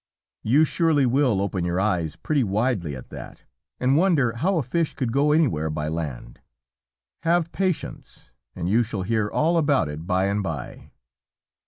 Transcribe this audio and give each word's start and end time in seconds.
You 0.41 0.63
surely 0.63 1.05
will 1.05 1.39
open 1.39 1.63
your 1.63 1.79
eyes 1.79 2.15
pretty 2.15 2.43
widely 2.43 2.95
at 2.95 3.09
that, 3.11 3.45
and 3.79 3.95
wonder 3.95 4.31
how 4.33 4.57
a 4.57 4.63
fish 4.63 4.95
could 4.95 5.11
go 5.13 5.31
anywhere 5.31 5.69
by 5.69 5.89
land. 5.89 6.41
Have 7.21 7.51
patience 7.51 8.31
and 8.55 8.67
you 8.67 8.81
shall 8.81 9.03
hear 9.03 9.29
all 9.29 9.59
about 9.59 9.89
it 9.89 10.07
by 10.07 10.25
and 10.25 10.41
by. 10.41 10.89